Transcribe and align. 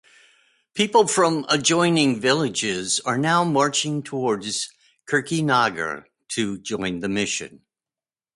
People 0.73 1.05
from 1.07 1.45
adjoining 1.47 2.19
villages 2.19 2.99
are 3.01 3.19
now 3.19 3.43
marching 3.43 4.01
towards 4.01 4.71
Kirti 5.05 5.43
Nagar 5.43 6.07
to 6.29 6.57
join 6.57 7.01
the 7.01 7.07
mission. 7.07 7.61